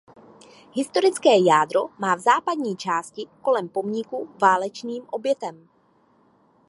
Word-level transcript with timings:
Historické 0.73 1.39
jádro 1.39 1.87
má 1.99 2.15
v 2.15 2.19
západní 2.19 2.77
části 2.77 3.25
kolem 3.41 3.69
pomníku 3.69 4.29
válečným 4.41 5.05
obětem. 5.11 5.69